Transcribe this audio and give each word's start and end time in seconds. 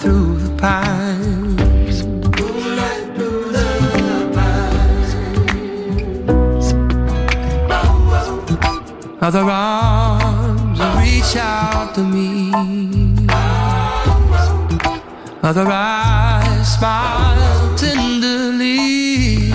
Through 0.00 0.38
the 0.38 0.50
pines. 0.56 2.04
Moonlight 2.04 3.16
through 3.16 3.52
the 3.52 3.68
pines. 4.36 5.12
Other 9.20 9.44
arms 9.50 10.80
reach 11.00 11.36
out 11.36 11.94
to 11.94 12.02
me. 12.02 12.52
Other 15.42 15.66
eyes 15.68 16.74
smile 16.76 17.76
tenderly. 17.76 19.52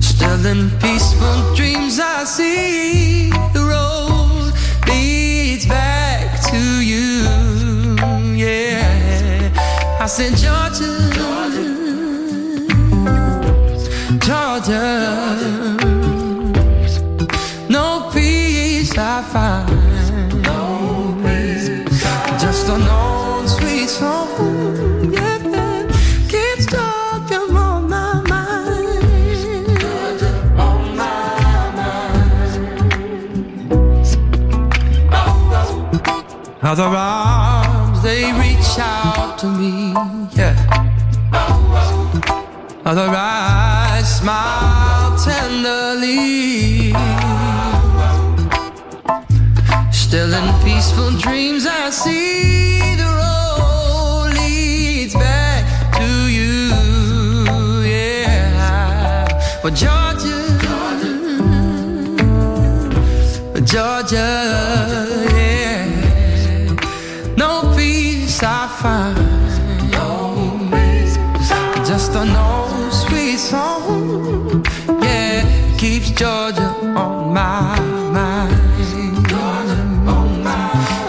Still 0.00 0.46
in 0.46 0.70
peaceful 0.80 1.54
dreams 1.54 1.98
I 2.00 2.24
see 2.24 3.30
the 3.52 3.64
road 3.72 4.52
leads 4.86 5.66
back 5.66 6.31
to 6.52 6.82
you. 6.82 7.24
Yeah, 8.36 9.50
I 9.98 10.06
said 10.06 10.32
Georgia, 10.36 10.92
Georgia, 14.26 14.86
no 17.70 18.10
peace 18.12 18.92
I 18.98 19.22
find, 19.32 19.68
just 22.38 22.68
an 22.68 22.82
old 22.82 23.11
Other 36.72 36.84
arms, 36.84 38.00
they 38.02 38.32
reach 38.32 38.78
out 38.78 39.36
to 39.40 39.46
me, 39.46 39.92
yeah. 40.32 40.56
Other 42.86 43.10
eyes 43.14 44.18
smile 44.20 45.14
tenderly. 45.18 46.94
Still 49.92 50.32
in 50.32 50.64
peaceful 50.64 51.10
dreams, 51.18 51.66
I 51.66 51.90
see 51.90 52.96
the 52.96 53.10
road 53.20 54.32
leads 54.38 55.12
back 55.12 55.66
to 55.98 56.08
you, 56.30 56.72
yeah. 57.84 59.28
But 59.62 59.74
Georgia, 59.74 60.40
Georgia, 60.62 61.20
Georgia 63.62 65.41
I 68.44 68.66
find 68.82 69.32
just 71.86 72.14
an 72.16 72.30
old 72.34 72.92
sweet 72.92 73.38
song, 73.38 74.64
yeah, 75.00 75.44
keeps 75.78 76.10
Georgia 76.10 76.74
on 76.96 77.34
my 77.34 77.78
mind. 78.10 78.52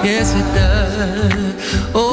Yes, 0.04 0.36
it 0.36 0.48
does. 0.54 1.92
Oh, 1.96 2.13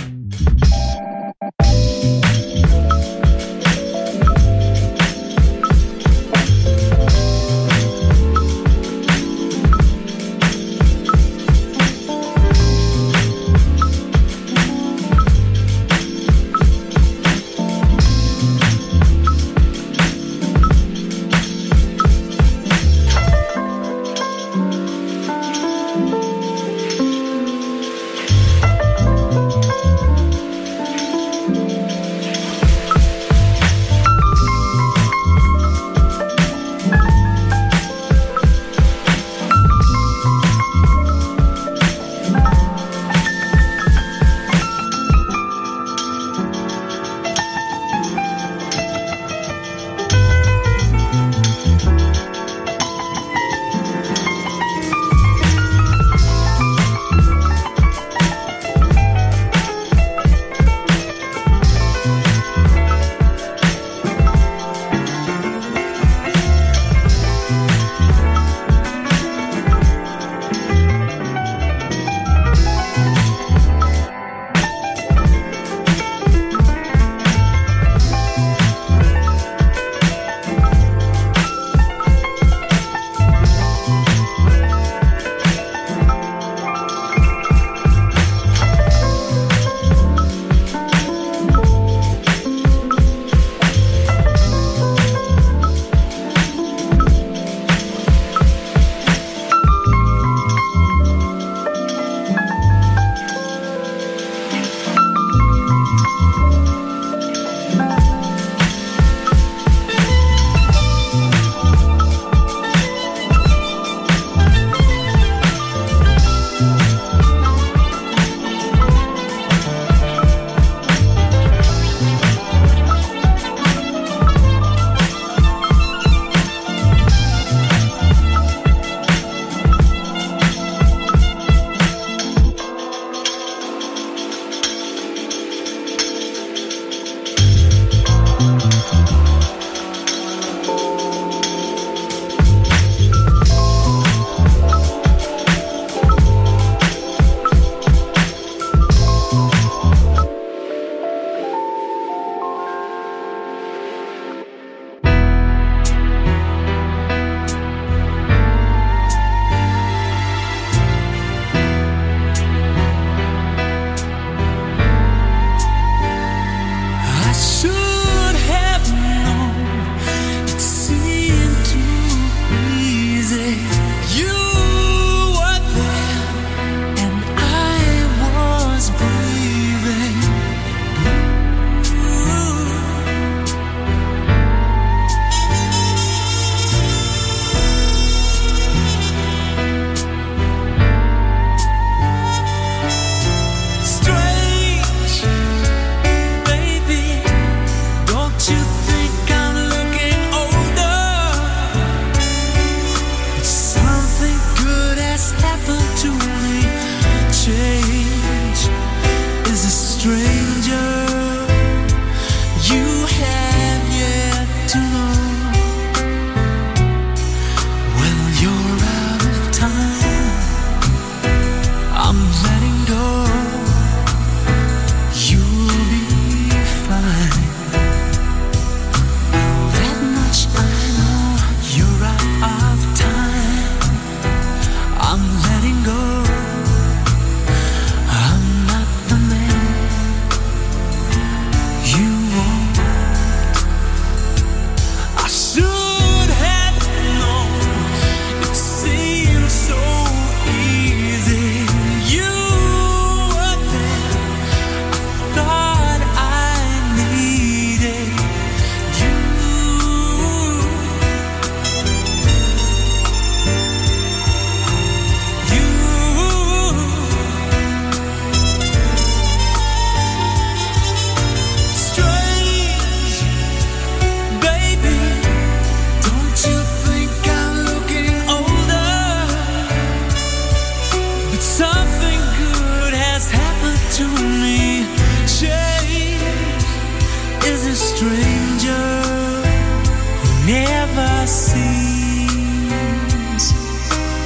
Never 290.45 291.27
seems 291.27 292.31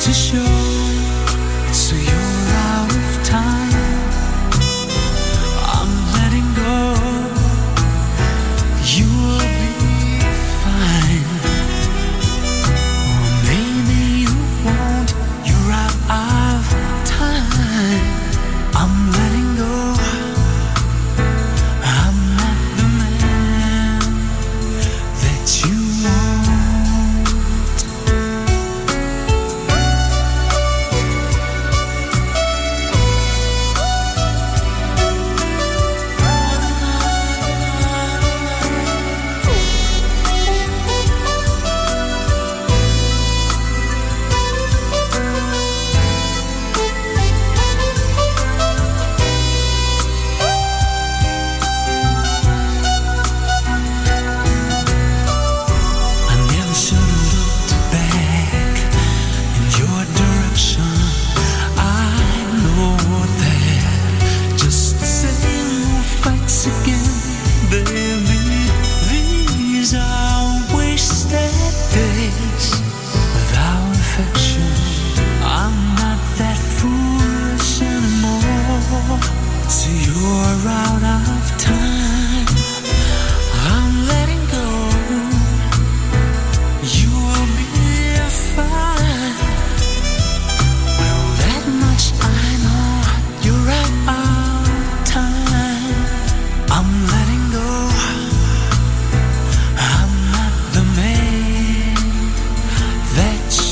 to 0.03 0.13
show. 0.13 0.64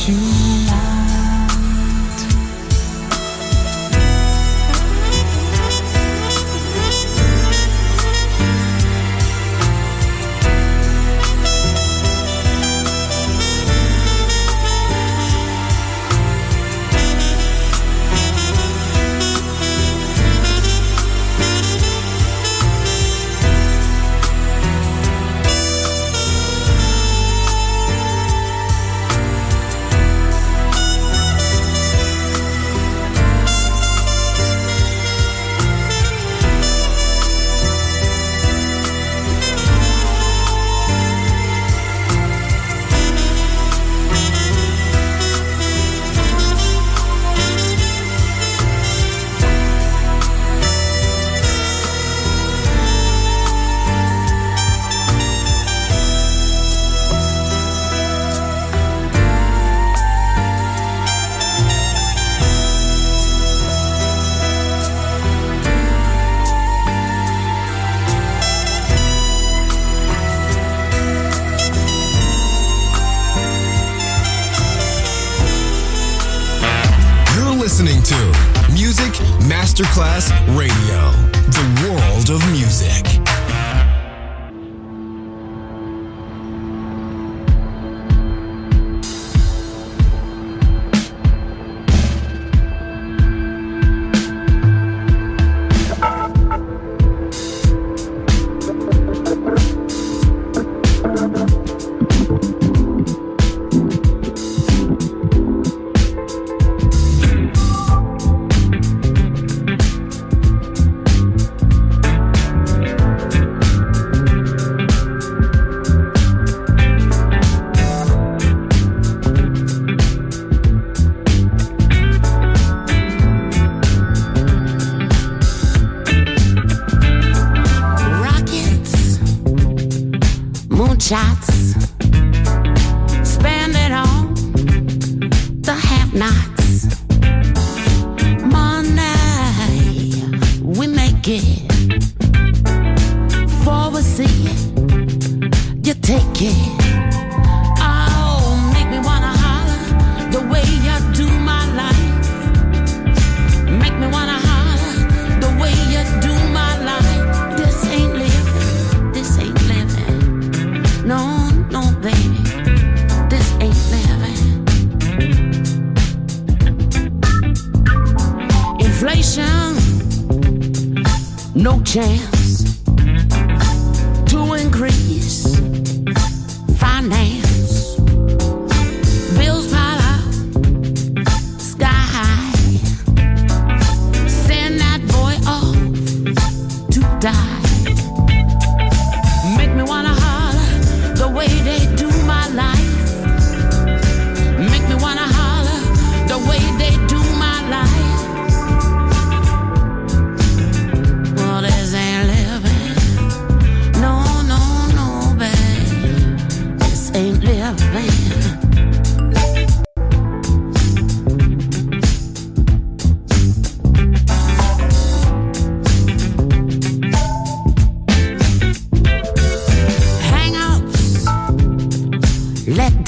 You 0.06 0.43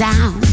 sound. 0.05 0.44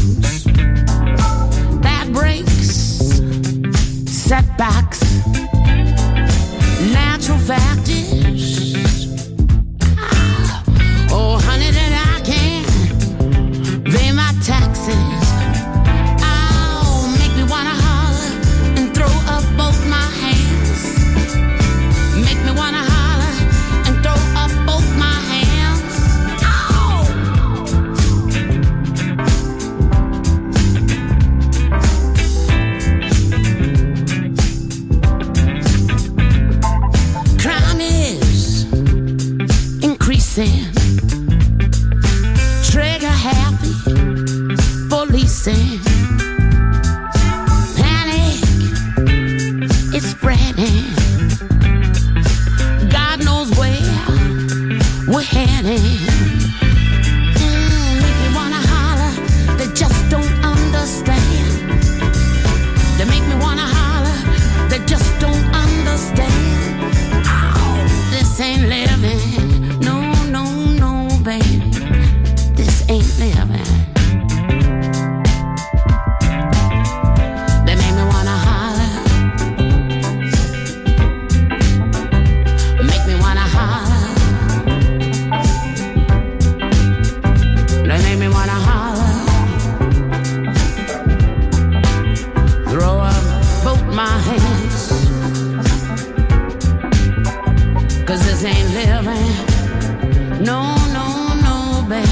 No, 100.43 100.75
no, 100.91 101.05
no, 101.41 101.85
babe. 101.87 102.05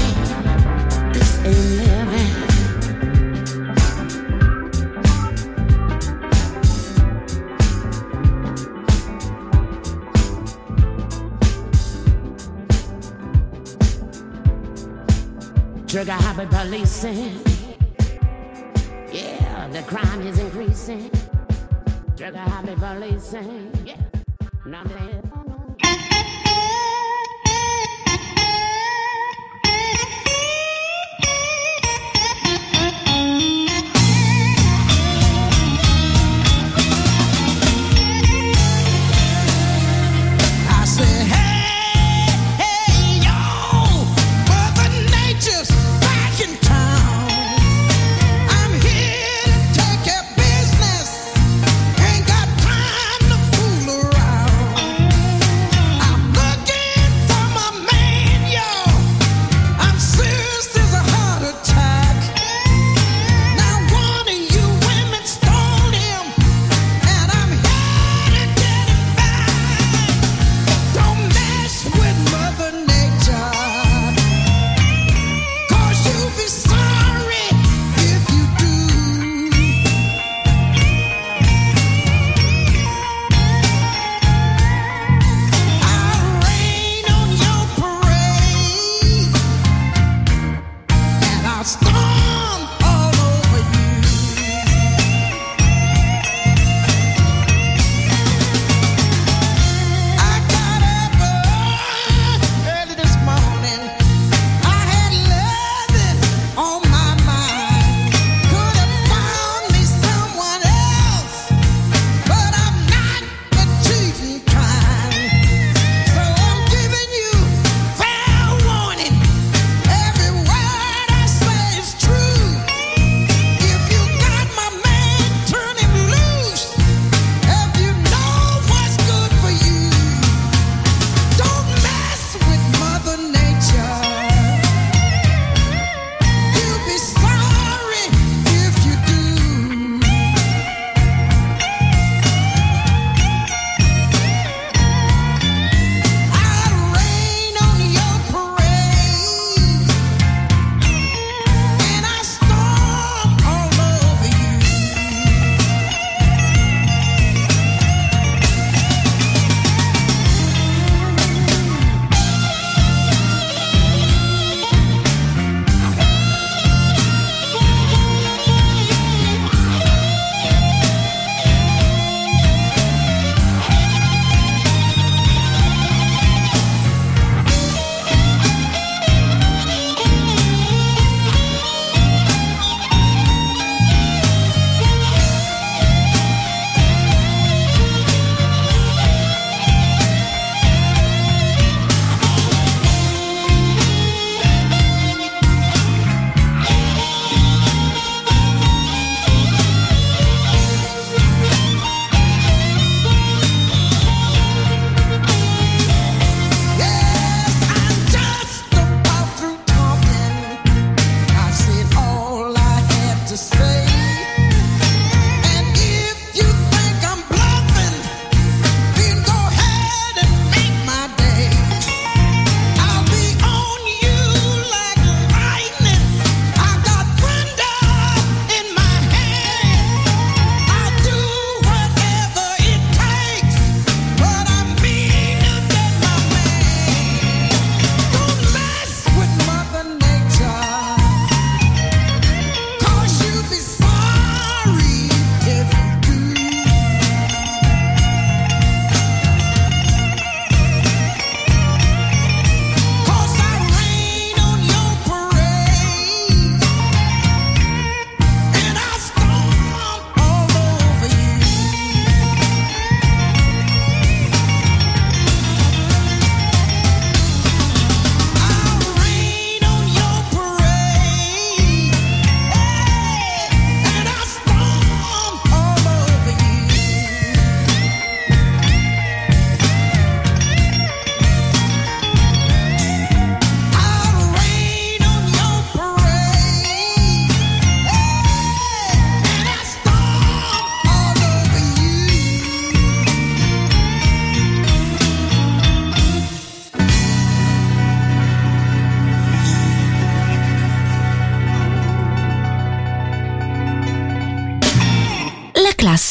This 1.12 1.38
ain't 1.44 1.68
living. 1.80 2.32
Trigger 15.86 16.12
habit 16.12 16.48
policing. 16.48 17.38
Yeah, 19.12 19.68
the 19.68 19.82
crime 19.82 20.22
is 20.22 20.38
increasing. 20.38 21.10
Trigger 22.16 22.38
habit 22.38 22.78
policing. 22.78 23.72
Yeah, 23.84 24.00
nothing. 24.64 25.31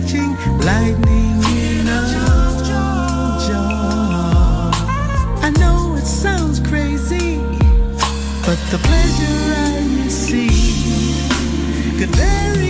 catching 0.00 0.36
lightning 0.60 1.42
in 1.44 1.88
a 1.88 2.00
jar. 2.66 3.70
I 5.42 5.50
know 5.58 5.96
it 5.96 6.06
sounds 6.06 6.60
crazy, 6.60 7.38
but 8.46 8.58
the 8.70 8.78
pleasure 8.78 9.54
I 9.56 10.04
receive 10.04 11.28
could 11.98 12.14
vary. 12.16 12.69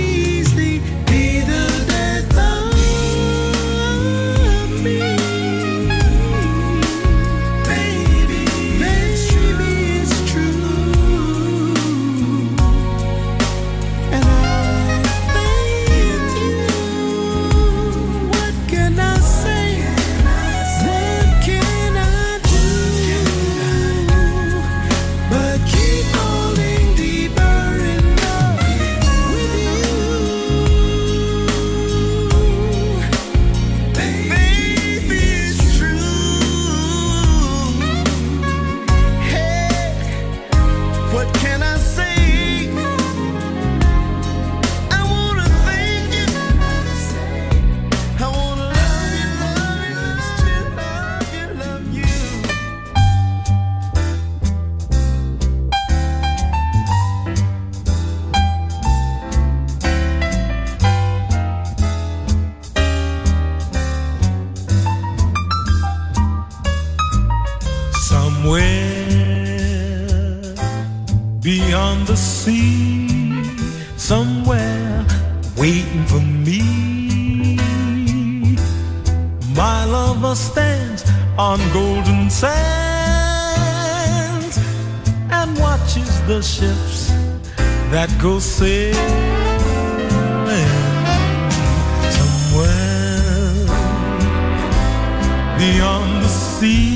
see 96.60 96.94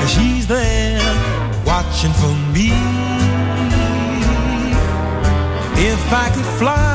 and 0.00 0.08
she's 0.10 0.46
there 0.46 1.00
watching 1.64 2.12
for 2.20 2.34
me. 2.54 2.68
If 5.92 6.02
I 6.24 6.26
could 6.34 6.50
fly 6.60 6.92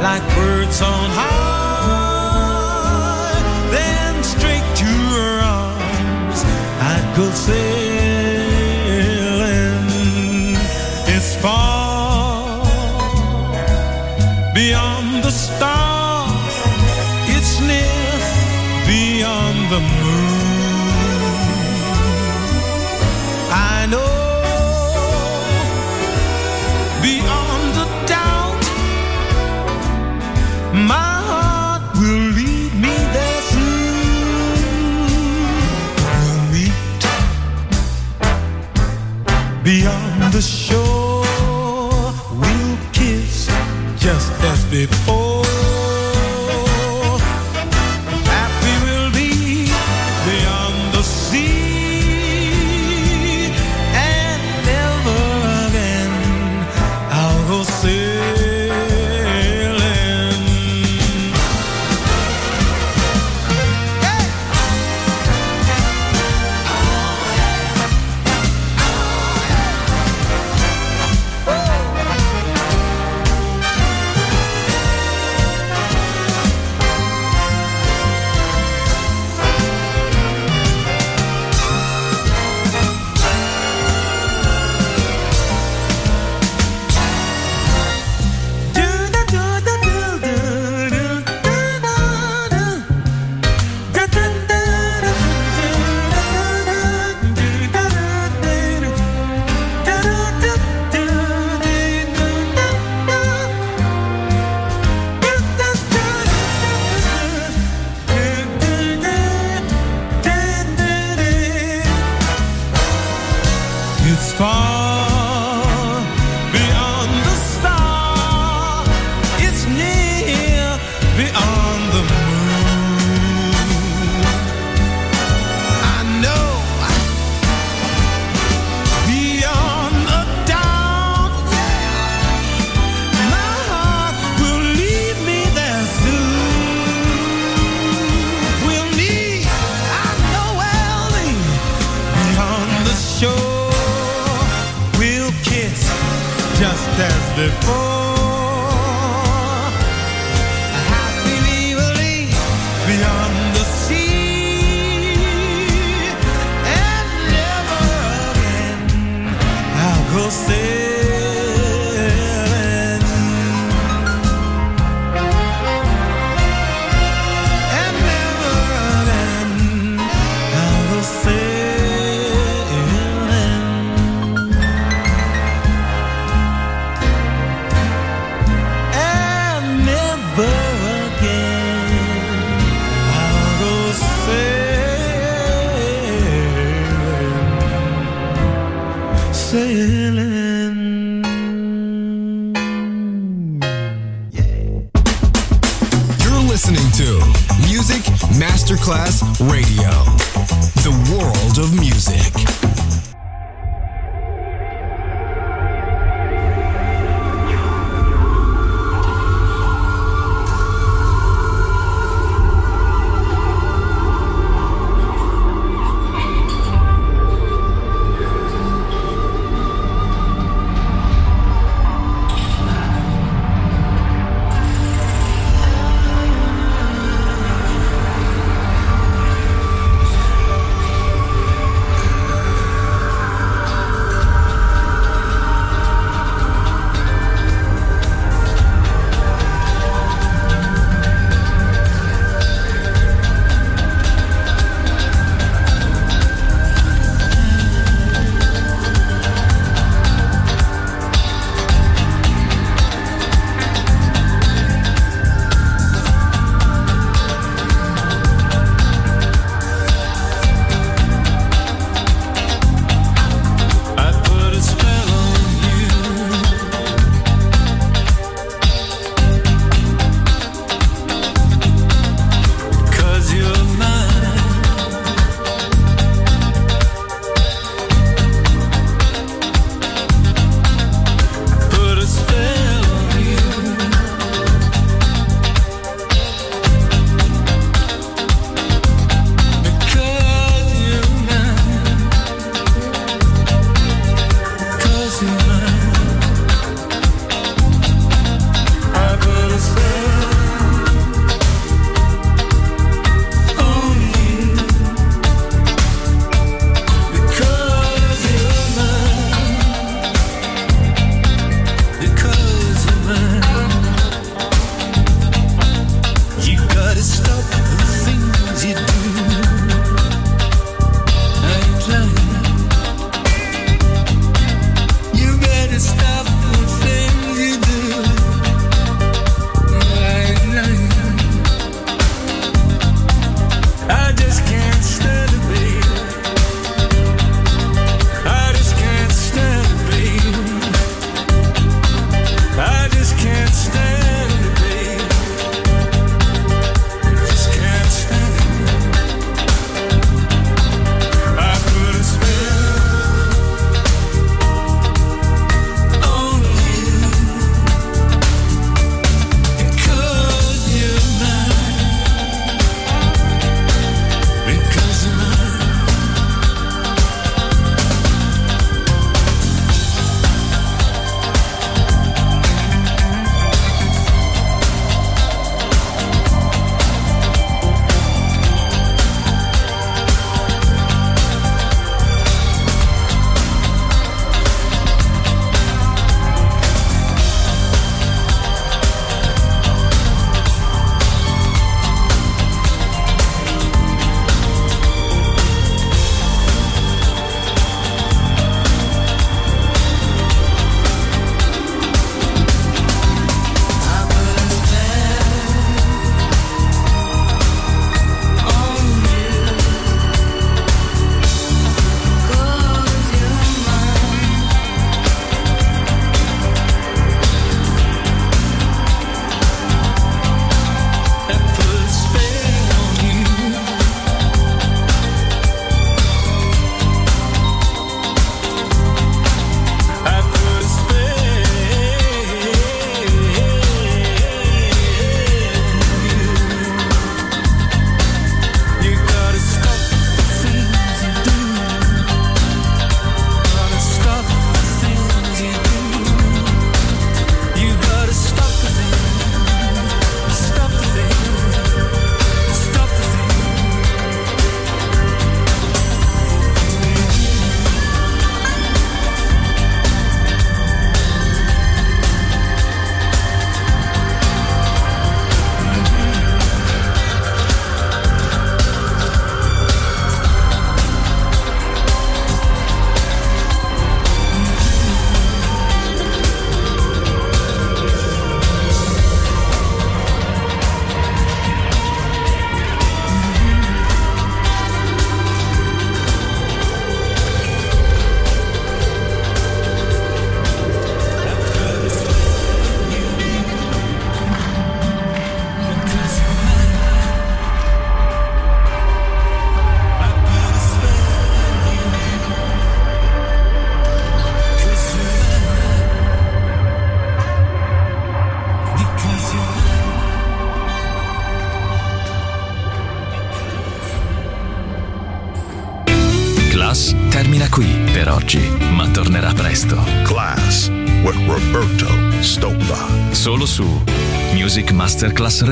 like 0.00 0.22
birds 0.34 0.80
on 0.80 1.10
high, 1.20 2.56
then 3.76 4.24
straight 4.24 4.68
to 4.82 4.90
her 5.16 5.34
arms 5.58 6.40
I'd 6.90 7.06
go. 7.16 7.85
they've 44.76 45.15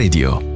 Radio. 0.05 0.54